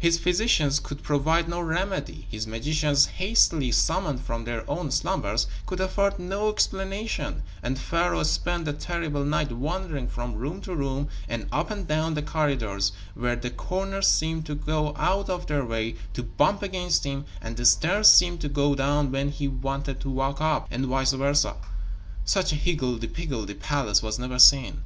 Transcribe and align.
His 0.00 0.18
physicians 0.18 0.80
could 0.80 1.04
provide 1.04 1.48
no 1.48 1.60
remedy, 1.60 2.26
his 2.28 2.44
magicians 2.44 3.06
hastily 3.06 3.70
summoned 3.70 4.20
from 4.20 4.42
their 4.42 4.68
own 4.68 4.90
slumbers 4.90 5.46
could 5.64 5.78
afford 5.78 6.18
no 6.18 6.48
explanation, 6.50 7.44
and 7.62 7.78
Pharaoh 7.78 8.24
spent 8.24 8.66
a 8.66 8.72
terrible 8.72 9.24
night 9.24 9.52
wandering 9.52 10.08
from 10.08 10.34
room 10.34 10.60
to 10.62 10.74
room 10.74 11.06
and 11.28 11.46
up 11.52 11.70
and 11.70 11.86
down 11.86 12.14
the 12.14 12.20
corridors, 12.22 12.90
where 13.14 13.36
the 13.36 13.48
corners 13.50 14.08
seemed 14.08 14.44
to 14.46 14.56
go 14.56 14.92
out 14.96 15.30
of 15.30 15.46
their 15.46 15.64
way 15.64 15.94
to 16.14 16.24
bump 16.24 16.60
against 16.64 17.04
him 17.04 17.24
and 17.40 17.56
the 17.56 17.64
stairs 17.64 18.08
seemed 18.08 18.40
to 18.40 18.48
go 18.48 18.74
down 18.74 19.12
when 19.12 19.28
he 19.30 19.46
wanted 19.46 20.00
to 20.00 20.10
walk 20.10 20.40
up, 20.40 20.66
and 20.72 20.86
vice 20.86 21.12
versa. 21.12 21.54
Such 22.24 22.50
a 22.50 22.56
higgledy 22.56 23.06
piggeldy 23.06 23.54
palace 23.60 24.02
was 24.02 24.18
never 24.18 24.40
seen. 24.40 24.82